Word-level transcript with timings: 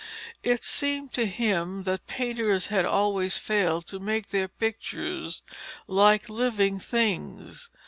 It 0.41 0.63
seemed 0.63 1.13
to 1.13 1.27
him 1.27 1.83
that 1.83 2.07
painters 2.07 2.69
had 2.69 2.85
always 2.85 3.37
failed 3.37 3.85
to 3.89 3.99
make 3.99 4.29
their 4.29 4.47
pictures 4.47 5.43
like 5.87 6.27
living 6.27 6.79
things. 6.79 7.69